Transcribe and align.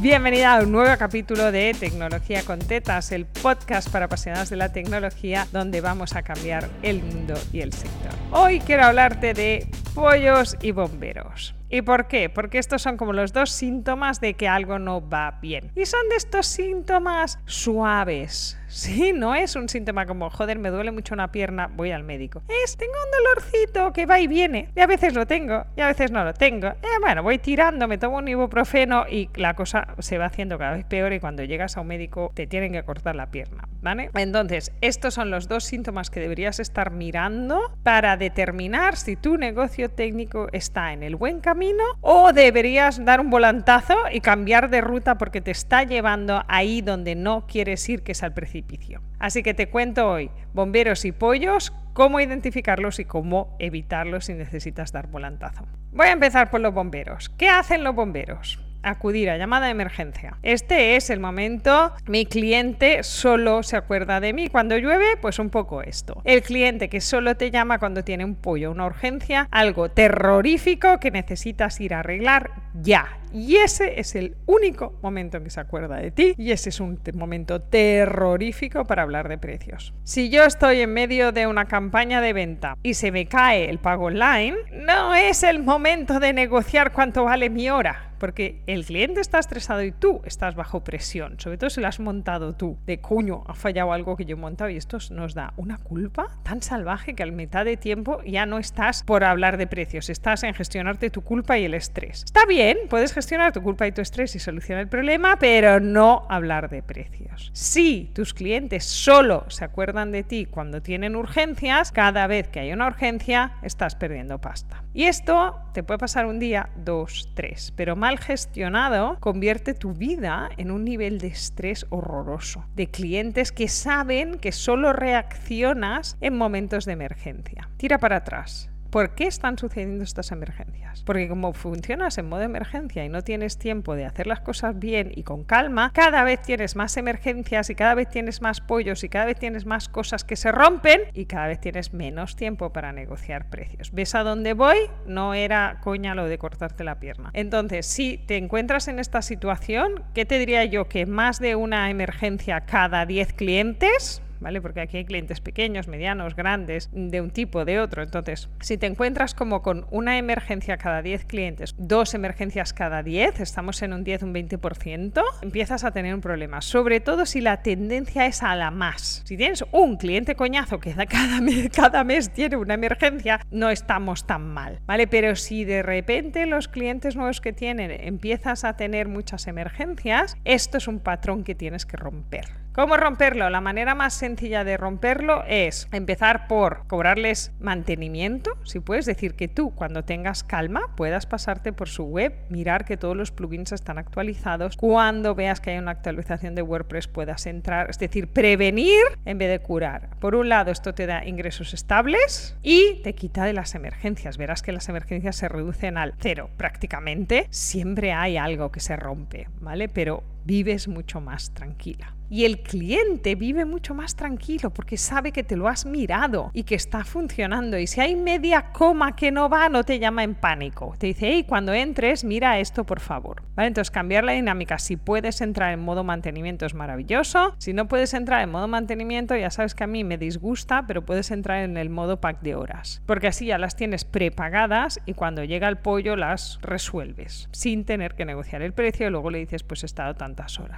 Bienvenida 0.00 0.56
a 0.56 0.62
un 0.62 0.72
nuevo 0.72 0.96
capítulo 0.98 1.52
de 1.52 1.76
Tecnología 1.78 2.42
con 2.42 2.58
Tetas, 2.58 3.12
el 3.12 3.26
podcast 3.26 3.90
para 3.90 4.06
apasionados 4.06 4.48
de 4.48 4.56
la 4.56 4.72
tecnología 4.72 5.46
donde 5.52 5.82
vamos 5.82 6.16
a 6.16 6.22
cambiar 6.22 6.70
el 6.82 7.02
mundo 7.02 7.34
y 7.52 7.60
el 7.60 7.74
sector. 7.74 8.10
Hoy 8.32 8.60
quiero 8.60 8.84
hablarte 8.84 9.34
de 9.34 9.68
pollos 9.94 10.56
y 10.62 10.70
bomberos. 10.70 11.54
¿Y 11.72 11.82
por 11.82 12.08
qué? 12.08 12.28
Porque 12.28 12.58
estos 12.58 12.82
son 12.82 12.96
como 12.96 13.12
los 13.12 13.32
dos 13.32 13.50
síntomas 13.50 14.20
de 14.20 14.34
que 14.34 14.48
algo 14.48 14.80
no 14.80 15.08
va 15.08 15.38
bien. 15.40 15.70
Y 15.76 15.86
son 15.86 16.08
de 16.08 16.16
estos 16.16 16.46
síntomas 16.46 17.38
suaves. 17.46 18.56
Sí, 18.70 19.12
no 19.12 19.34
es 19.34 19.56
un 19.56 19.68
síntoma 19.68 20.06
como, 20.06 20.30
joder, 20.30 20.60
me 20.60 20.70
duele 20.70 20.92
mucho 20.92 21.12
una 21.12 21.32
pierna, 21.32 21.68
voy 21.74 21.90
al 21.90 22.04
médico. 22.04 22.42
Es, 22.64 22.76
tengo 22.76 22.92
un 22.92 23.10
dolorcito 23.10 23.92
que 23.92 24.06
va 24.06 24.20
y 24.20 24.28
viene. 24.28 24.68
Y 24.76 24.80
a 24.80 24.86
veces 24.86 25.12
lo 25.12 25.26
tengo, 25.26 25.64
y 25.76 25.80
a 25.80 25.88
veces 25.88 26.12
no 26.12 26.22
lo 26.22 26.32
tengo. 26.34 26.68
Eh, 26.68 26.98
bueno, 27.00 27.24
voy 27.24 27.38
tirando, 27.38 27.88
me 27.88 27.98
tomo 27.98 28.18
un 28.18 28.28
ibuprofeno 28.28 29.06
y 29.10 29.28
la 29.34 29.54
cosa 29.54 29.96
se 29.98 30.18
va 30.18 30.26
haciendo 30.26 30.56
cada 30.56 30.76
vez 30.76 30.84
peor 30.84 31.12
y 31.12 31.18
cuando 31.18 31.42
llegas 31.42 31.76
a 31.76 31.80
un 31.80 31.88
médico 31.88 32.30
te 32.32 32.46
tienen 32.46 32.70
que 32.70 32.84
cortar 32.84 33.16
la 33.16 33.32
pierna, 33.32 33.64
¿vale? 33.80 34.10
Entonces, 34.14 34.72
estos 34.80 35.14
son 35.14 35.30
los 35.30 35.48
dos 35.48 35.64
síntomas 35.64 36.10
que 36.10 36.20
deberías 36.20 36.60
estar 36.60 36.90
mirando 36.90 37.60
para 37.82 38.16
determinar 38.16 38.96
si 38.96 39.16
tu 39.16 39.36
negocio 39.36 39.90
técnico 39.90 40.48
está 40.52 40.92
en 40.92 41.02
el 41.02 41.16
buen 41.16 41.40
camino 41.40 41.84
o 42.00 42.32
deberías 42.32 43.04
dar 43.04 43.20
un 43.20 43.30
volantazo 43.30 43.96
y 44.12 44.20
cambiar 44.20 44.70
de 44.70 44.80
ruta 44.80 45.18
porque 45.18 45.40
te 45.40 45.50
está 45.50 45.84
llevando 45.84 46.42
ahí 46.48 46.80
donde 46.82 47.14
no 47.14 47.46
quieres 47.46 47.88
ir, 47.88 48.02
que 48.02 48.12
es 48.12 48.22
al 48.22 48.34
precipicio. 48.34 49.02
Así 49.18 49.42
que 49.42 49.54
te 49.54 49.68
cuento 49.68 50.08
hoy, 50.08 50.30
bomberos 50.52 51.04
y 51.04 51.12
pollos, 51.12 51.72
cómo 51.92 52.20
identificarlos 52.20 52.98
y 52.98 53.04
cómo 53.04 53.56
evitarlos 53.58 54.26
si 54.26 54.34
necesitas 54.34 54.92
dar 54.92 55.08
volantazo. 55.08 55.66
Voy 55.92 56.06
a 56.06 56.12
empezar 56.12 56.50
por 56.50 56.60
los 56.60 56.72
bomberos. 56.72 57.28
¿Qué 57.30 57.48
hacen 57.48 57.84
los 57.84 57.94
bomberos? 57.94 58.58
Acudir 58.82 59.30
a 59.30 59.36
llamada 59.36 59.66
de 59.66 59.72
emergencia. 59.72 60.36
Este 60.42 60.96
es 60.96 61.10
el 61.10 61.20
momento, 61.20 61.92
mi 62.06 62.26
cliente 62.26 63.02
solo 63.02 63.62
se 63.62 63.76
acuerda 63.76 64.20
de 64.20 64.32
mí. 64.32 64.48
Cuando 64.48 64.76
llueve, 64.76 65.16
pues 65.20 65.38
un 65.38 65.50
poco 65.50 65.82
esto. 65.82 66.20
El 66.24 66.42
cliente 66.42 66.88
que 66.88 67.00
solo 67.00 67.36
te 67.36 67.50
llama 67.50 67.78
cuando 67.78 68.04
tiene 68.04 68.24
un 68.24 68.34
pollo, 68.34 68.70
una 68.70 68.86
urgencia, 68.86 69.48
algo 69.50 69.90
terrorífico 69.90 70.98
que 70.98 71.10
necesitas 71.10 71.80
ir 71.80 71.94
a 71.94 72.00
arreglar 72.00 72.50
ya. 72.74 73.19
Y 73.32 73.56
ese 73.56 74.00
es 74.00 74.14
el 74.14 74.36
único 74.46 74.98
momento 75.02 75.36
en 75.36 75.44
que 75.44 75.50
se 75.50 75.60
acuerda 75.60 75.96
de 75.96 76.10
ti 76.10 76.34
y 76.36 76.52
ese 76.52 76.70
es 76.70 76.80
un 76.80 77.00
momento 77.14 77.60
terrorífico 77.60 78.86
para 78.86 79.02
hablar 79.02 79.28
de 79.28 79.38
precios. 79.38 79.94
Si 80.04 80.30
yo 80.30 80.44
estoy 80.44 80.80
en 80.80 80.92
medio 80.92 81.32
de 81.32 81.46
una 81.46 81.66
campaña 81.66 82.20
de 82.20 82.32
venta 82.32 82.76
y 82.82 82.94
se 82.94 83.12
me 83.12 83.26
cae 83.26 83.70
el 83.70 83.78
pago 83.78 84.06
online, 84.06 84.56
no 84.72 85.14
es 85.14 85.42
el 85.42 85.62
momento 85.62 86.20
de 86.20 86.32
negociar 86.32 86.92
cuánto 86.92 87.24
vale 87.24 87.50
mi 87.50 87.70
hora 87.70 88.10
porque 88.20 88.62
el 88.66 88.84
cliente 88.84 89.20
está 89.20 89.38
estresado 89.38 89.82
y 89.82 89.90
tú 89.90 90.20
estás 90.24 90.54
bajo 90.54 90.84
presión, 90.84 91.40
sobre 91.40 91.56
todo 91.56 91.70
si 91.70 91.80
lo 91.80 91.88
has 91.88 91.98
montado 91.98 92.54
tú, 92.54 92.76
de 92.86 93.00
cuño, 93.00 93.42
ha 93.46 93.54
fallado 93.54 93.92
algo 93.92 94.16
que 94.16 94.26
yo 94.26 94.36
he 94.36 94.38
montado 94.38 94.70
y 94.70 94.76
esto 94.76 94.98
nos 95.10 95.34
da 95.34 95.54
una 95.56 95.78
culpa 95.78 96.38
tan 96.44 96.62
salvaje 96.62 97.14
que 97.14 97.22
al 97.22 97.32
mitad 97.32 97.64
de 97.64 97.78
tiempo 97.78 98.22
ya 98.24 98.44
no 98.44 98.58
estás 98.58 99.02
por 99.02 99.24
hablar 99.24 99.56
de 99.56 99.66
precios, 99.66 100.10
estás 100.10 100.42
en 100.42 100.52
gestionarte 100.52 101.08
tu 101.08 101.22
culpa 101.22 101.58
y 101.58 101.64
el 101.64 101.72
estrés. 101.72 102.24
Está 102.24 102.44
bien, 102.44 102.76
puedes 102.90 103.14
gestionar 103.14 103.19
tu 103.52 103.62
culpa 103.62 103.86
y 103.86 103.92
tu 103.92 104.00
estrés 104.00 104.34
y 104.34 104.38
solucionar 104.38 104.82
el 104.82 104.88
problema, 104.88 105.36
pero 105.38 105.80
no 105.80 106.26
hablar 106.28 106.70
de 106.70 106.82
precios. 106.82 107.50
Si 107.52 108.10
tus 108.14 108.34
clientes 108.34 108.84
solo 108.84 109.44
se 109.48 109.64
acuerdan 109.64 110.10
de 110.12 110.22
ti 110.22 110.46
cuando 110.46 110.82
tienen 110.82 111.16
urgencias, 111.16 111.92
cada 111.92 112.26
vez 112.26 112.48
que 112.48 112.60
hay 112.60 112.72
una 112.72 112.86
urgencia 112.86 113.52
estás 113.62 113.94
perdiendo 113.94 114.40
pasta. 114.40 114.82
Y 114.92 115.04
esto 115.04 115.56
te 115.72 115.82
puede 115.82 115.98
pasar 115.98 116.26
un 116.26 116.38
día, 116.38 116.70
dos, 116.76 117.30
tres, 117.34 117.72
pero 117.76 117.94
mal 117.94 118.18
gestionado 118.18 119.16
convierte 119.20 119.74
tu 119.74 119.92
vida 119.92 120.50
en 120.56 120.70
un 120.70 120.84
nivel 120.84 121.18
de 121.18 121.28
estrés 121.28 121.86
horroroso, 121.90 122.64
de 122.74 122.88
clientes 122.88 123.52
que 123.52 123.68
saben 123.68 124.38
que 124.38 124.52
solo 124.52 124.92
reaccionas 124.92 126.16
en 126.20 126.36
momentos 126.36 126.84
de 126.84 126.92
emergencia. 126.92 127.68
Tira 127.76 127.98
para 127.98 128.16
atrás 128.16 128.70
¿Por 128.90 129.14
qué 129.14 129.28
están 129.28 129.56
sucediendo 129.56 130.02
estas 130.02 130.32
emergencias? 130.32 131.04
Porque 131.04 131.28
como 131.28 131.52
funcionas 131.52 132.18
en 132.18 132.28
modo 132.28 132.42
emergencia 132.42 133.04
y 133.04 133.08
no 133.08 133.22
tienes 133.22 133.56
tiempo 133.56 133.94
de 133.94 134.04
hacer 134.04 134.26
las 134.26 134.40
cosas 134.40 134.76
bien 134.76 135.12
y 135.14 135.22
con 135.22 135.44
calma, 135.44 135.92
cada 135.94 136.24
vez 136.24 136.42
tienes 136.42 136.74
más 136.74 136.96
emergencias 136.96 137.70
y 137.70 137.76
cada 137.76 137.94
vez 137.94 138.08
tienes 138.08 138.42
más 138.42 138.60
pollos 138.60 139.04
y 139.04 139.08
cada 139.08 139.26
vez 139.26 139.38
tienes 139.38 139.64
más 139.64 139.88
cosas 139.88 140.24
que 140.24 140.34
se 140.34 140.50
rompen 140.50 141.02
y 141.14 141.26
cada 141.26 141.46
vez 141.46 141.60
tienes 141.60 141.92
menos 141.94 142.34
tiempo 142.34 142.72
para 142.72 142.92
negociar 142.92 143.48
precios. 143.48 143.92
¿Ves 143.92 144.16
a 144.16 144.24
dónde 144.24 144.54
voy? 144.54 144.78
No 145.06 145.34
era 145.34 145.78
coña 145.84 146.16
lo 146.16 146.26
de 146.26 146.38
cortarte 146.38 146.82
la 146.82 146.98
pierna. 146.98 147.30
Entonces, 147.32 147.86
si 147.86 148.18
te 148.18 148.38
encuentras 148.38 148.88
en 148.88 148.98
esta 148.98 149.22
situación, 149.22 150.02
¿qué 150.14 150.24
te 150.24 150.40
diría 150.40 150.64
yo? 150.64 150.88
Que 150.88 151.06
más 151.06 151.38
de 151.38 151.54
una 151.54 151.90
emergencia 151.90 152.62
cada 152.62 153.06
10 153.06 153.34
clientes 153.34 154.20
¿vale? 154.40 154.60
Porque 154.60 154.80
aquí 154.80 154.96
hay 154.96 155.04
clientes 155.04 155.40
pequeños, 155.40 155.88
medianos, 155.88 156.34
grandes, 156.34 156.90
de 156.92 157.20
un 157.20 157.30
tipo, 157.30 157.64
de 157.64 157.80
otro. 157.80 158.02
Entonces, 158.02 158.48
si 158.60 158.78
te 158.78 158.86
encuentras 158.86 159.34
como 159.34 159.62
con 159.62 159.86
una 159.90 160.18
emergencia 160.18 160.76
cada 160.76 161.02
10 161.02 161.24
clientes, 161.24 161.74
dos 161.78 162.14
emergencias 162.14 162.72
cada 162.72 163.02
10, 163.02 163.40
estamos 163.40 163.82
en 163.82 163.92
un 163.92 164.04
10, 164.04 164.24
un 164.24 164.34
20%, 164.34 165.22
empiezas 165.42 165.84
a 165.84 165.92
tener 165.92 166.14
un 166.14 166.20
problema. 166.20 166.60
Sobre 166.60 167.00
todo 167.00 167.26
si 167.26 167.40
la 167.40 167.62
tendencia 167.62 168.26
es 168.26 168.42
a 168.42 168.54
la 168.56 168.70
más. 168.70 169.22
Si 169.24 169.36
tienes 169.36 169.64
un 169.72 169.96
cliente 169.96 170.34
coñazo 170.34 170.80
que 170.80 170.94
cada 171.08 171.40
mes, 171.40 171.68
cada 171.70 172.04
mes 172.04 172.32
tiene 172.32 172.56
una 172.56 172.74
emergencia, 172.74 173.40
no 173.50 173.70
estamos 173.70 174.26
tan 174.26 174.48
mal, 174.52 174.80
¿vale? 174.86 175.06
Pero 175.06 175.36
si 175.36 175.64
de 175.64 175.82
repente 175.82 176.46
los 176.46 176.68
clientes 176.68 177.16
nuevos 177.16 177.40
que 177.40 177.52
tienen 177.52 177.90
empiezas 177.90 178.64
a 178.64 178.76
tener 178.76 179.08
muchas 179.08 179.46
emergencias, 179.46 180.36
esto 180.44 180.78
es 180.78 180.88
un 180.88 181.00
patrón 181.00 181.44
que 181.44 181.54
tienes 181.54 181.86
que 181.86 181.96
romper. 181.96 182.59
¿Cómo 182.80 182.96
romperlo? 182.96 183.50
La 183.50 183.60
manera 183.60 183.94
más 183.94 184.14
sencilla 184.14 184.64
de 184.64 184.78
romperlo 184.78 185.44
es 185.46 185.86
empezar 185.92 186.46
por 186.48 186.86
cobrarles 186.86 187.52
mantenimiento, 187.60 188.52
si 188.64 188.80
puedes 188.80 189.04
decir 189.04 189.34
que 189.34 189.48
tú 189.48 189.74
cuando 189.74 190.06
tengas 190.06 190.42
calma 190.44 190.94
puedas 190.96 191.26
pasarte 191.26 191.74
por 191.74 191.90
su 191.90 192.04
web, 192.04 192.32
mirar 192.48 192.86
que 192.86 192.96
todos 192.96 193.14
los 193.14 193.32
plugins 193.32 193.72
están 193.72 193.98
actualizados, 193.98 194.78
cuando 194.78 195.34
veas 195.34 195.60
que 195.60 195.72
hay 195.72 195.78
una 195.78 195.90
actualización 195.90 196.54
de 196.54 196.62
WordPress 196.62 197.06
puedas 197.06 197.44
entrar, 197.44 197.90
es 197.90 197.98
decir, 197.98 198.28
prevenir 198.28 199.04
en 199.26 199.36
vez 199.36 199.50
de 199.50 199.58
curar. 199.58 200.16
Por 200.18 200.34
un 200.34 200.48
lado, 200.48 200.70
esto 200.70 200.94
te 200.94 201.04
da 201.04 201.26
ingresos 201.26 201.74
estables 201.74 202.56
y 202.62 203.02
te 203.02 203.14
quita 203.14 203.44
de 203.44 203.52
las 203.52 203.74
emergencias. 203.74 204.38
Verás 204.38 204.62
que 204.62 204.72
las 204.72 204.88
emergencias 204.88 205.36
se 205.36 205.50
reducen 205.50 205.98
al 205.98 206.14
cero 206.18 206.48
prácticamente. 206.56 207.46
Siempre 207.50 208.14
hay 208.14 208.38
algo 208.38 208.72
que 208.72 208.80
se 208.80 208.96
rompe, 208.96 209.48
¿vale? 209.60 209.90
Pero 209.90 210.22
vives 210.44 210.88
mucho 210.88 211.20
más 211.20 211.52
tranquila. 211.54 212.14
Y 212.32 212.44
el 212.44 212.62
cliente 212.62 213.34
vive 213.34 213.64
mucho 213.64 213.92
más 213.92 214.14
tranquilo 214.14 214.70
porque 214.70 214.96
sabe 214.96 215.32
que 215.32 215.42
te 215.42 215.56
lo 215.56 215.66
has 215.66 215.84
mirado 215.84 216.52
y 216.54 216.62
que 216.62 216.76
está 216.76 217.04
funcionando. 217.04 217.76
Y 217.76 217.88
si 217.88 218.00
hay 218.00 218.14
media 218.14 218.70
coma 218.70 219.16
que 219.16 219.32
no 219.32 219.48
va, 219.48 219.68
no 219.68 219.82
te 219.82 219.98
llama 219.98 220.22
en 220.22 220.36
pánico. 220.36 220.94
Te 220.96 221.08
dice, 221.08 221.28
hey, 221.28 221.44
cuando 221.46 221.72
entres, 221.72 222.22
mira 222.22 222.60
esto, 222.60 222.86
por 222.86 223.00
favor. 223.00 223.42
¿Vale? 223.56 223.66
Entonces, 223.66 223.90
cambiar 223.90 224.22
la 224.22 224.32
dinámica. 224.32 224.78
Si 224.78 224.96
puedes 224.96 225.40
entrar 225.40 225.72
en 225.72 225.80
modo 225.80 226.04
mantenimiento 226.04 226.66
es 226.66 226.74
maravilloso. 226.74 227.56
Si 227.58 227.72
no 227.72 227.88
puedes 227.88 228.14
entrar 228.14 228.44
en 228.44 228.52
modo 228.52 228.68
mantenimiento, 228.68 229.34
ya 229.34 229.50
sabes 229.50 229.74
que 229.74 229.82
a 229.82 229.88
mí 229.88 230.04
me 230.04 230.16
disgusta, 230.16 230.86
pero 230.86 231.04
puedes 231.04 231.32
entrar 231.32 231.64
en 231.64 231.76
el 231.76 231.90
modo 231.90 232.20
pack 232.20 232.42
de 232.42 232.54
horas. 232.54 233.02
Porque 233.06 233.26
así 233.26 233.46
ya 233.46 233.58
las 233.58 233.74
tienes 233.74 234.04
prepagadas 234.04 235.00
y 235.04 235.14
cuando 235.14 235.42
llega 235.42 235.68
el 235.68 235.78
pollo 235.78 236.14
las 236.14 236.60
resuelves 236.62 237.48
sin 237.50 237.84
tener 237.84 238.14
que 238.14 238.24
negociar 238.24 238.62
el 238.62 238.72
precio 238.72 239.08
y 239.08 239.10
luego 239.10 239.30
le 239.30 239.38
dices, 239.38 239.64
pues 239.64 239.82
he 239.82 239.86
estado 239.86 240.14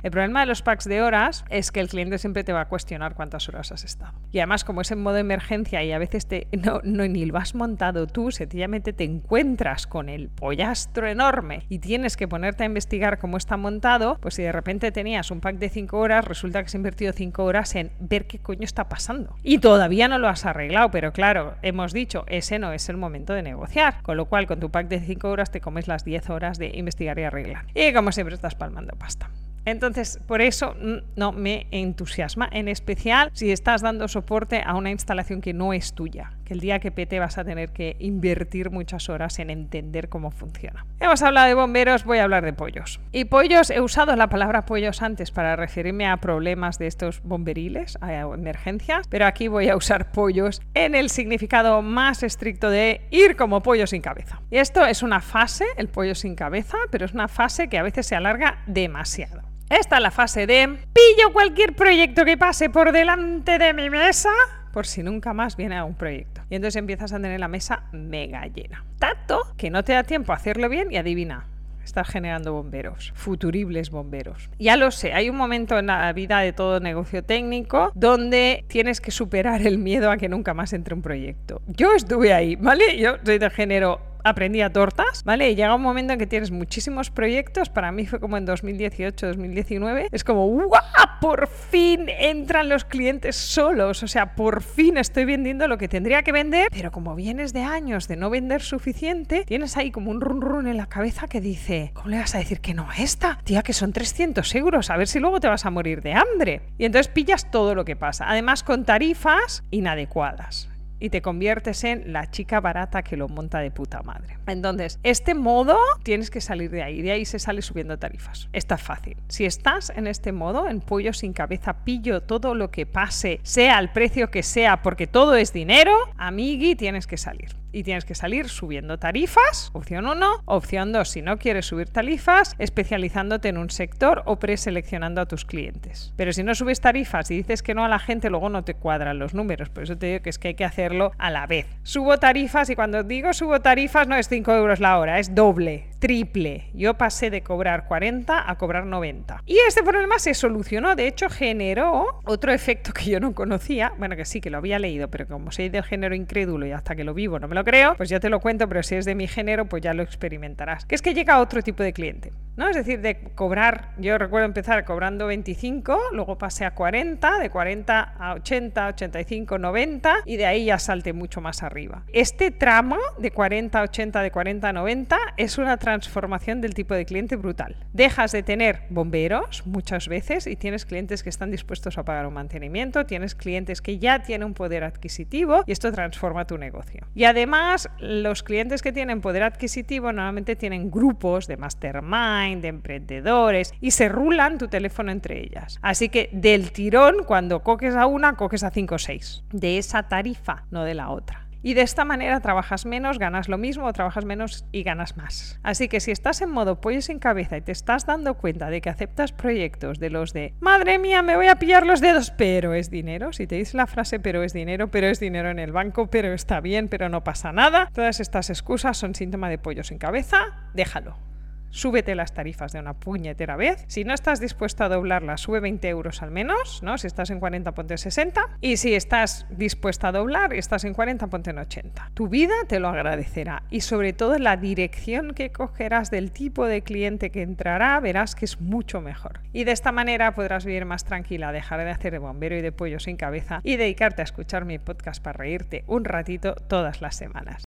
El 0.02 0.10
problema 0.10 0.40
de 0.40 0.46
los 0.46 0.62
packs 0.62 0.84
de 0.84 1.02
horas 1.02 1.44
es 1.50 1.70
que 1.70 1.80
el 1.80 1.88
cliente 1.88 2.18
siempre 2.18 2.44
te 2.44 2.52
va 2.52 2.62
a 2.62 2.68
cuestionar 2.68 3.14
cuántas 3.14 3.48
horas 3.48 3.72
has 3.72 3.84
estado. 3.84 4.12
Y 4.30 4.38
además, 4.38 4.64
como 4.64 4.80
es 4.80 4.90
en 4.90 5.02
modo 5.02 5.16
emergencia 5.16 5.82
y 5.82 5.92
a 5.92 5.98
veces 5.98 6.26
no 6.84 7.08
ni 7.08 7.24
lo 7.26 7.38
has 7.38 7.54
montado 7.54 8.06
tú, 8.06 8.30
sencillamente 8.30 8.92
te 8.92 9.04
encuentras 9.04 9.86
con 9.86 10.08
el 10.08 10.28
pollastro 10.28 11.06
enorme 11.06 11.64
y 11.68 11.78
tienes 11.78 12.16
que 12.16 12.28
ponerte 12.28 12.62
a 12.62 12.66
investigar 12.66 13.18
cómo 13.18 13.36
está 13.36 13.56
montado, 13.56 14.18
pues 14.20 14.34
si 14.34 14.42
de 14.42 14.52
repente 14.52 14.92
tenías 14.92 15.30
un 15.30 15.40
pack 15.40 15.56
de 15.56 15.68
5 15.68 15.98
horas, 15.98 16.24
resulta 16.24 16.60
que 16.60 16.66
has 16.66 16.74
invertido 16.74 17.12
5 17.12 17.44
horas 17.44 17.74
en 17.74 17.90
ver 18.00 18.26
qué 18.26 18.38
coño 18.38 18.64
está 18.64 18.88
pasando. 18.88 19.36
Y 19.42 19.58
todavía 19.58 20.08
no 20.08 20.18
lo 20.18 20.28
has 20.28 20.46
arreglado, 20.46 20.90
pero 20.90 21.12
claro, 21.12 21.56
hemos 21.62 21.92
dicho, 21.92 22.24
ese 22.28 22.58
no 22.58 22.72
es 22.72 22.88
el 22.88 22.96
momento 22.96 23.32
de 23.32 23.42
negociar. 23.42 24.02
Con 24.02 24.16
lo 24.16 24.26
cual, 24.26 24.46
con 24.46 24.60
tu 24.60 24.70
pack 24.70 24.88
de 24.88 25.00
5 25.00 25.28
horas 25.28 25.50
te 25.50 25.60
comes 25.60 25.88
las 25.88 26.04
10 26.04 26.30
horas 26.30 26.58
de 26.58 26.72
investigar 26.74 27.18
y 27.18 27.24
arreglar. 27.24 27.66
Y 27.74 27.92
como 27.92 28.12
siempre 28.12 28.34
estás 28.34 28.54
palmando 28.54 28.94
pasta. 28.96 29.30
Entonces, 29.64 30.18
por 30.26 30.42
eso 30.42 30.74
no 31.16 31.32
me 31.32 31.66
entusiasma, 31.70 32.48
en 32.50 32.68
especial 32.68 33.30
si 33.32 33.52
estás 33.52 33.82
dando 33.82 34.08
soporte 34.08 34.62
a 34.64 34.74
una 34.74 34.90
instalación 34.90 35.40
que 35.40 35.52
no 35.52 35.72
es 35.72 35.94
tuya, 35.94 36.32
que 36.44 36.54
el 36.54 36.60
día 36.60 36.80
que 36.80 36.90
pete 36.90 37.20
vas 37.20 37.38
a 37.38 37.44
tener 37.44 37.70
que 37.70 37.96
invertir 38.00 38.70
muchas 38.70 39.08
horas 39.08 39.38
en 39.38 39.50
entender 39.50 40.08
cómo 40.08 40.30
funciona. 40.30 40.84
Hemos 40.98 41.22
hablado 41.22 41.46
de 41.46 41.54
bomberos, 41.54 42.04
voy 42.04 42.18
a 42.18 42.24
hablar 42.24 42.44
de 42.44 42.52
pollos. 42.52 43.00
Y 43.12 43.26
pollos, 43.26 43.70
he 43.70 43.80
usado 43.80 44.16
la 44.16 44.28
palabra 44.28 44.64
pollos 44.66 45.00
antes 45.00 45.30
para 45.30 45.54
referirme 45.54 46.08
a 46.08 46.16
problemas 46.16 46.78
de 46.78 46.88
estos 46.88 47.22
bomberiles, 47.22 47.98
a 48.00 48.12
emergencias, 48.12 49.06
pero 49.08 49.26
aquí 49.26 49.46
voy 49.48 49.68
a 49.68 49.76
usar 49.76 50.10
pollos 50.10 50.60
en 50.74 50.94
el 50.94 51.08
significado 51.08 51.82
más 51.82 52.22
estricto 52.22 52.68
de 52.68 53.02
ir 53.10 53.36
como 53.36 53.62
pollo 53.62 53.86
sin 53.86 54.02
cabeza. 54.02 54.40
Y 54.50 54.56
esto 54.56 54.84
es 54.84 55.02
una 55.02 55.20
fase, 55.20 55.66
el 55.76 55.88
pollo 55.88 56.14
sin 56.14 56.34
cabeza, 56.34 56.76
pero 56.90 57.04
es 57.04 57.12
una 57.12 57.28
fase 57.28 57.68
que 57.68 57.78
a 57.78 57.82
veces 57.82 58.06
se 58.06 58.16
alarga 58.16 58.58
demasiado. 58.66 59.51
Esta 59.72 59.96
es 59.96 60.02
la 60.02 60.10
fase 60.10 60.46
de 60.46 60.68
pillo 60.68 61.32
cualquier 61.32 61.74
proyecto 61.74 62.26
que 62.26 62.36
pase 62.36 62.68
por 62.68 62.92
delante 62.92 63.56
de 63.56 63.72
mi 63.72 63.88
mesa 63.88 64.28
por 64.70 64.86
si 64.86 65.02
nunca 65.02 65.32
más 65.32 65.56
viene 65.56 65.78
a 65.78 65.84
un 65.84 65.94
proyecto. 65.94 66.42
Y 66.50 66.56
entonces 66.56 66.76
empiezas 66.76 67.10
a 67.14 67.16
tener 67.16 67.40
la 67.40 67.48
mesa 67.48 67.84
mega 67.90 68.46
llena. 68.48 68.84
Tanto 68.98 69.40
que 69.56 69.70
no 69.70 69.82
te 69.82 69.94
da 69.94 70.04
tiempo 70.04 70.32
a 70.32 70.36
hacerlo 70.36 70.68
bien 70.68 70.92
y 70.92 70.98
adivina, 70.98 71.46
estás 71.82 72.06
generando 72.06 72.52
bomberos, 72.52 73.12
futuribles 73.14 73.90
bomberos. 73.90 74.50
Ya 74.58 74.76
lo 74.76 74.90
sé, 74.90 75.14
hay 75.14 75.30
un 75.30 75.36
momento 75.36 75.78
en 75.78 75.86
la 75.86 76.12
vida 76.12 76.40
de 76.40 76.52
todo 76.52 76.78
negocio 76.78 77.24
técnico 77.24 77.92
donde 77.94 78.66
tienes 78.68 79.00
que 79.00 79.10
superar 79.10 79.66
el 79.66 79.78
miedo 79.78 80.10
a 80.10 80.18
que 80.18 80.28
nunca 80.28 80.52
más 80.52 80.74
entre 80.74 80.94
un 80.94 81.00
proyecto. 81.00 81.62
Yo 81.66 81.94
estuve 81.94 82.34
ahí, 82.34 82.56
¿vale? 82.56 82.98
Yo 82.98 83.16
soy 83.24 83.38
de 83.38 83.48
género 83.48 84.00
aprendía 84.24 84.72
tortas, 84.72 85.24
¿vale? 85.24 85.50
Y 85.50 85.54
llega 85.54 85.74
un 85.74 85.82
momento 85.82 86.12
en 86.12 86.18
que 86.18 86.26
tienes 86.26 86.50
muchísimos 86.50 87.10
proyectos, 87.10 87.68
para 87.68 87.92
mí 87.92 88.06
fue 88.06 88.20
como 88.20 88.36
en 88.36 88.44
2018, 88.44 89.26
2019, 89.26 90.08
es 90.10 90.24
como, 90.24 90.46
¡guau! 90.46 90.82
Por 91.20 91.46
fin 91.48 92.08
entran 92.08 92.68
los 92.68 92.84
clientes 92.84 93.36
solos, 93.36 94.02
o 94.02 94.08
sea, 94.08 94.34
por 94.34 94.62
fin 94.62 94.96
estoy 94.96 95.24
vendiendo 95.24 95.68
lo 95.68 95.78
que 95.78 95.86
tendría 95.86 96.22
que 96.22 96.32
vender, 96.32 96.66
pero 96.72 96.90
como 96.90 97.14
vienes 97.14 97.52
de 97.52 97.62
años 97.62 98.08
de 98.08 98.16
no 98.16 98.28
vender 98.28 98.60
suficiente, 98.60 99.44
tienes 99.46 99.76
ahí 99.76 99.92
como 99.92 100.10
un 100.10 100.20
run 100.20 100.40
run 100.40 100.66
en 100.66 100.76
la 100.76 100.86
cabeza 100.86 101.28
que 101.28 101.40
dice, 101.40 101.92
¿cómo 101.94 102.08
le 102.08 102.18
vas 102.18 102.34
a 102.34 102.38
decir 102.38 102.60
que 102.60 102.74
no 102.74 102.90
a 102.90 102.96
esta? 102.96 103.38
Tía, 103.44 103.62
que 103.62 103.72
son 103.72 103.92
300 103.92 104.52
euros, 104.56 104.90
a 104.90 104.96
ver 104.96 105.06
si 105.06 105.20
luego 105.20 105.38
te 105.38 105.46
vas 105.46 105.64
a 105.64 105.70
morir 105.70 106.02
de 106.02 106.14
hambre. 106.14 106.62
Y 106.76 106.86
entonces 106.86 107.06
pillas 107.06 107.50
todo 107.50 107.74
lo 107.74 107.84
que 107.84 107.94
pasa, 107.94 108.24
además 108.28 108.64
con 108.64 108.84
tarifas 108.84 109.62
inadecuadas 109.70 110.71
y 111.02 111.10
te 111.10 111.20
conviertes 111.20 111.82
en 111.82 112.12
la 112.12 112.30
chica 112.30 112.60
barata 112.60 113.02
que 113.02 113.16
lo 113.16 113.26
monta 113.28 113.58
de 113.58 113.72
puta 113.72 114.02
madre. 114.02 114.38
Entonces, 114.46 115.00
este 115.02 115.34
modo 115.34 115.76
tienes 116.04 116.30
que 116.30 116.40
salir 116.40 116.70
de 116.70 116.84
ahí, 116.84 117.02
de 117.02 117.10
ahí 117.10 117.24
se 117.24 117.40
sale 117.40 117.60
subiendo 117.60 117.98
tarifas. 117.98 118.48
Está 118.52 118.78
fácil. 118.78 119.16
Si 119.26 119.44
estás 119.44 119.90
en 119.90 120.06
este 120.06 120.30
modo, 120.30 120.68
en 120.68 120.78
pollo 120.78 121.12
sin 121.12 121.32
cabeza, 121.32 121.84
pillo 121.84 122.20
todo 122.20 122.54
lo 122.54 122.70
que 122.70 122.86
pase, 122.86 123.40
sea 123.42 123.80
el 123.80 123.90
precio 123.90 124.30
que 124.30 124.44
sea, 124.44 124.80
porque 124.82 125.08
todo 125.08 125.34
es 125.34 125.52
dinero, 125.52 125.92
amigui, 126.18 126.76
tienes 126.76 127.08
que 127.08 127.16
salir 127.16 127.61
y 127.72 127.82
tienes 127.82 128.04
que 128.04 128.14
salir 128.14 128.48
subiendo 128.48 128.98
tarifas, 128.98 129.70
opción 129.72 130.06
1, 130.06 130.42
opción 130.44 130.92
2, 130.92 131.08
si 131.08 131.22
no 131.22 131.38
quieres 131.38 131.66
subir 131.66 131.88
tarifas, 131.88 132.54
especializándote 132.58 133.48
en 133.48 133.58
un 133.58 133.70
sector 133.70 134.22
o 134.26 134.38
preseleccionando 134.38 135.20
a 135.20 135.26
tus 135.26 135.44
clientes. 135.44 136.12
Pero 136.16 136.32
si 136.32 136.42
no 136.42 136.54
subes 136.54 136.80
tarifas 136.80 137.30
y 137.30 137.36
dices 137.36 137.62
que 137.62 137.74
no 137.74 137.84
a 137.84 137.88
la 137.88 137.98
gente, 137.98 138.30
luego 138.30 138.48
no 138.48 138.64
te 138.64 138.74
cuadran 138.74 139.18
los 139.18 139.34
números, 139.34 139.70
por 139.70 139.84
eso 139.84 139.96
te 139.96 140.06
digo 140.06 140.22
que 140.22 140.30
es 140.30 140.38
que 140.38 140.48
hay 140.48 140.54
que 140.54 140.64
hacerlo 140.64 141.12
a 141.18 141.30
la 141.30 141.46
vez. 141.46 141.66
Subo 141.82 142.18
tarifas 142.18 142.70
y 142.70 142.76
cuando 142.76 143.02
digo 143.02 143.32
subo 143.32 143.60
tarifas 143.60 144.06
no 144.06 144.16
es 144.16 144.28
5 144.28 144.52
euros 144.52 144.80
la 144.80 144.98
hora, 144.98 145.18
es 145.18 145.34
doble, 145.34 145.91
triple. 146.02 146.64
Yo 146.74 146.94
pasé 146.94 147.30
de 147.30 147.44
cobrar 147.44 147.86
40 147.86 148.50
a 148.50 148.58
cobrar 148.58 148.86
90. 148.86 149.44
Y 149.46 149.56
este 149.68 149.84
problema 149.84 150.18
se 150.18 150.34
solucionó, 150.34 150.96
de 150.96 151.06
hecho 151.06 151.30
generó 151.30 152.20
otro 152.24 152.52
efecto 152.52 152.92
que 152.92 153.04
yo 153.04 153.20
no 153.20 153.32
conocía, 153.34 153.92
bueno 153.98 154.16
que 154.16 154.24
sí 154.24 154.40
que 154.40 154.50
lo 154.50 154.58
había 154.58 154.80
leído, 154.80 155.06
pero 155.08 155.28
como 155.28 155.52
soy 155.52 155.68
del 155.68 155.84
género 155.84 156.16
incrédulo 156.16 156.66
y 156.66 156.72
hasta 156.72 156.96
que 156.96 157.04
lo 157.04 157.14
vivo 157.14 157.38
no 157.38 157.46
me 157.46 157.54
lo 157.54 157.62
creo, 157.62 157.94
pues 157.94 158.08
ya 158.08 158.18
te 158.18 158.30
lo 158.30 158.40
cuento, 158.40 158.68
pero 158.68 158.82
si 158.82 158.96
es 158.96 159.04
de 159.04 159.14
mi 159.14 159.28
género, 159.28 159.66
pues 159.66 159.80
ya 159.80 159.94
lo 159.94 160.02
experimentarás. 160.02 160.84
Que 160.86 160.96
es 160.96 161.02
que 161.02 161.14
llega 161.14 161.38
otro 161.38 161.62
tipo 161.62 161.84
de 161.84 161.92
cliente, 161.92 162.32
¿no? 162.56 162.68
Es 162.68 162.76
decir, 162.76 163.00
de 163.00 163.18
cobrar, 163.34 163.90
yo 163.98 164.18
recuerdo 164.18 164.46
empezar 164.46 164.84
cobrando 164.84 165.26
25, 165.26 165.98
luego 166.12 166.38
pasé 166.38 166.64
a 166.64 166.74
40, 166.74 167.38
de 167.38 167.50
40 167.50 168.00
a 168.18 168.34
80, 168.34 168.88
85, 168.88 169.58
90 169.58 170.14
y 170.26 170.36
de 170.36 170.46
ahí 170.46 170.66
ya 170.66 170.78
salte 170.78 171.12
mucho 171.12 171.40
más 171.40 171.62
arriba. 171.62 172.04
Este 172.12 172.50
tramo 172.50 172.96
de 173.18 173.30
40 173.30 173.78
a 173.78 173.82
80, 173.82 174.22
de 174.22 174.30
40 174.30 174.68
a 174.68 174.72
90 174.72 175.18
es 175.36 175.58
una 175.58 175.76
transformación 175.76 176.60
del 176.60 176.74
tipo 176.74 176.94
de 176.94 177.04
cliente 177.04 177.36
brutal. 177.36 177.76
Dejas 177.92 178.32
de 178.32 178.42
tener 178.42 178.82
bomberos 178.90 179.66
muchas 179.66 180.08
veces 180.08 180.46
y 180.46 180.56
tienes 180.56 180.84
clientes 180.84 181.22
que 181.22 181.30
están 181.30 181.50
dispuestos 181.50 181.98
a 181.98 182.04
pagar 182.04 182.26
un 182.26 182.34
mantenimiento, 182.34 183.06
tienes 183.06 183.34
clientes 183.34 183.80
que 183.80 183.98
ya 183.98 184.22
tienen 184.22 184.46
un 184.46 184.54
poder 184.54 184.84
adquisitivo 184.84 185.62
y 185.66 185.72
esto 185.72 185.92
transforma 185.92 186.46
tu 186.46 186.58
negocio. 186.58 187.06
Y 187.14 187.24
además, 187.24 187.88
los 187.98 188.42
clientes 188.42 188.82
que 188.82 188.92
tienen 188.92 189.20
poder 189.20 189.42
adquisitivo 189.42 190.12
normalmente 190.12 190.56
tienen 190.56 190.90
grupos 190.90 191.46
de 191.46 191.56
mastermind, 191.56 192.41
de 192.42 192.68
emprendedores 192.68 193.72
y 193.80 193.92
se 193.92 194.08
rulan 194.08 194.58
tu 194.58 194.68
teléfono 194.68 195.12
entre 195.12 195.40
ellas. 195.40 195.78
Así 195.82 196.08
que 196.08 196.28
del 196.32 196.72
tirón, 196.72 197.24
cuando 197.26 197.62
coques 197.62 197.94
a 197.94 198.06
una, 198.06 198.34
coques 198.34 198.64
a 198.64 198.70
cinco 198.70 198.96
o 198.96 198.98
seis. 198.98 199.44
De 199.52 199.78
esa 199.78 200.08
tarifa, 200.08 200.64
no 200.70 200.84
de 200.84 200.94
la 200.94 201.10
otra. 201.10 201.46
Y 201.64 201.74
de 201.74 201.82
esta 201.82 202.04
manera 202.04 202.40
trabajas 202.40 202.86
menos, 202.86 203.20
ganas 203.20 203.48
lo 203.48 203.56
mismo, 203.56 203.92
trabajas 203.92 204.24
menos 204.24 204.66
y 204.72 204.82
ganas 204.82 205.16
más. 205.16 205.60
Así 205.62 205.86
que 205.86 206.00
si 206.00 206.10
estás 206.10 206.42
en 206.42 206.50
modo 206.50 206.80
pollo 206.80 207.00
sin 207.00 207.20
cabeza 207.20 207.56
y 207.56 207.60
te 207.60 207.70
estás 207.70 208.04
dando 208.04 208.34
cuenta 208.34 208.68
de 208.68 208.80
que 208.80 208.90
aceptas 208.90 209.30
proyectos 209.30 210.00
de 210.00 210.10
los 210.10 210.32
de 210.32 210.54
madre 210.58 210.98
mía, 210.98 211.22
me 211.22 211.36
voy 211.36 211.46
a 211.46 211.56
pillar 211.56 211.86
los 211.86 212.00
dedos, 212.00 212.32
pero 212.32 212.74
es 212.74 212.90
dinero, 212.90 213.32
si 213.32 213.46
te 213.46 213.54
dice 213.54 213.76
la 213.76 213.86
frase 213.86 214.18
pero 214.18 214.42
es 214.42 214.52
dinero, 214.52 214.88
pero 214.90 215.06
es 215.06 215.20
dinero 215.20 215.50
en 215.50 215.60
el 215.60 215.70
banco, 215.70 216.08
pero 216.08 216.32
está 216.32 216.60
bien, 216.60 216.88
pero 216.88 217.08
no 217.08 217.22
pasa 217.22 217.52
nada, 217.52 217.88
todas 217.94 218.18
estas 218.18 218.50
excusas 218.50 218.96
son 218.96 219.14
síntoma 219.14 219.48
de 219.48 219.58
pollo 219.58 219.84
sin 219.84 219.98
cabeza, 219.98 220.68
déjalo 220.74 221.31
súbete 221.72 222.14
las 222.14 222.32
tarifas 222.32 222.72
de 222.72 222.78
una 222.78 222.94
puñetera 222.94 223.56
vez. 223.56 223.84
Si 223.88 224.04
no 224.04 224.14
estás 224.14 224.38
dispuesto 224.38 224.84
a 224.84 224.88
doblarlas, 224.88 225.40
sube 225.40 225.58
20 225.58 225.88
euros 225.88 226.22
al 226.22 226.30
menos, 226.30 226.82
¿no? 226.84 226.96
Si 226.98 227.08
estás 227.08 227.30
en 227.30 227.40
40, 227.40 227.72
ponte 227.72 227.98
60. 227.98 228.40
Y 228.60 228.76
si 228.76 228.94
estás 228.94 229.46
dispuesta 229.50 230.08
a 230.08 230.12
doblar 230.12 230.54
estás 230.54 230.84
en 230.84 230.94
40, 230.94 231.26
ponte 231.26 231.50
en 231.50 231.58
80. 231.58 232.12
Tu 232.14 232.28
vida 232.28 232.54
te 232.68 232.78
lo 232.78 232.88
agradecerá. 232.88 233.64
Y 233.70 233.80
sobre 233.80 234.12
todo 234.12 234.38
la 234.38 234.56
dirección 234.56 235.34
que 235.34 235.50
cogerás 235.50 236.10
del 236.10 236.30
tipo 236.30 236.66
de 236.66 236.82
cliente 236.82 237.30
que 237.30 237.42
entrará, 237.42 237.98
verás 238.00 238.34
que 238.34 238.44
es 238.44 238.60
mucho 238.60 239.00
mejor. 239.00 239.40
Y 239.52 239.64
de 239.64 239.72
esta 239.72 239.92
manera 239.92 240.34
podrás 240.34 240.64
vivir 240.64 240.84
más 240.84 241.04
tranquila, 241.04 241.52
dejar 241.52 241.80
de 241.80 241.90
hacer 241.90 242.12
de 242.12 242.18
bombero 242.18 242.56
y 242.56 242.60
de 242.60 242.72
pollo 242.72 243.00
sin 243.00 243.16
cabeza 243.16 243.60
y 243.62 243.76
dedicarte 243.76 244.22
a 244.22 244.24
escuchar 244.24 244.64
mi 244.64 244.78
podcast 244.78 245.22
para 245.22 245.38
reírte 245.38 245.84
un 245.86 246.04
ratito 246.04 246.54
todas 246.54 247.00
las 247.00 247.16
semanas. 247.16 247.64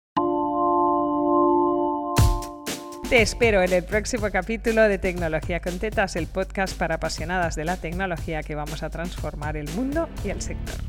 Te 3.08 3.22
espero 3.22 3.62
en 3.62 3.72
el 3.72 3.84
próximo 3.84 4.30
capítulo 4.30 4.82
de 4.82 4.98
Tecnología 4.98 5.60
con 5.60 5.78
Tetas, 5.78 6.14
el 6.16 6.26
podcast 6.26 6.76
para 6.76 6.96
apasionadas 6.96 7.56
de 7.56 7.64
la 7.64 7.78
tecnología 7.78 8.42
que 8.42 8.54
vamos 8.54 8.82
a 8.82 8.90
transformar 8.90 9.56
el 9.56 9.66
mundo 9.70 10.10
y 10.26 10.28
el 10.28 10.42
sector. 10.42 10.87